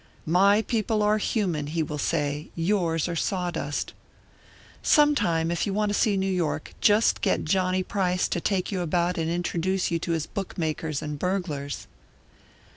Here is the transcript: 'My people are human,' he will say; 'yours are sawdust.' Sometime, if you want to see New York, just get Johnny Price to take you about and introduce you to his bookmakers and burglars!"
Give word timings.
'My 0.25 0.63
people 0.63 1.03
are 1.03 1.19
human,' 1.19 1.67
he 1.67 1.83
will 1.83 1.99
say; 1.99 2.49
'yours 2.55 3.07
are 3.07 3.15
sawdust.' 3.15 3.93
Sometime, 4.81 5.51
if 5.51 5.67
you 5.67 5.75
want 5.75 5.91
to 5.91 5.93
see 5.93 6.17
New 6.17 6.25
York, 6.25 6.73
just 6.81 7.21
get 7.21 7.45
Johnny 7.45 7.83
Price 7.83 8.27
to 8.29 8.41
take 8.41 8.71
you 8.71 8.81
about 8.81 9.19
and 9.19 9.29
introduce 9.29 9.91
you 9.91 9.99
to 9.99 10.13
his 10.13 10.25
bookmakers 10.25 11.03
and 11.03 11.19
burglars!" 11.19 11.85